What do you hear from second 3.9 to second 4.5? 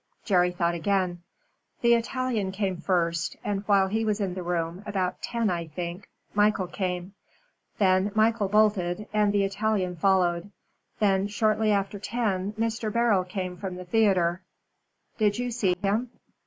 was in the